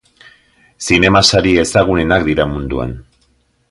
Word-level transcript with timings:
Zinema 0.85 1.23
sari 1.29 1.53
ezagunenak 1.67 2.29
dira 2.33 2.53
munduan. 2.57 3.01